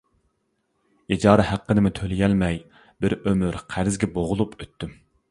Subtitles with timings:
[1.15, 2.57] ئىجارە ھەققىنىمۇ تۆلىيەلمەي
[3.05, 4.97] بىر ئۆمۈر قەرزگە بوغۇلۇپ ئۆتتۈم.